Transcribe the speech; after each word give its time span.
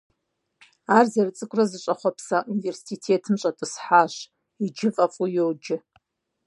Ар 0.95 1.05
зэрыцӀыкӀурэ 1.11 1.65
зыщӀэхъуэпса 1.71 2.37
университетым 2.51 3.35
щӀэтӀысхьащ, 3.41 4.13
иджы 4.65 4.89
фӏэфӏу 4.93 5.31
йоджэ. 5.35 5.77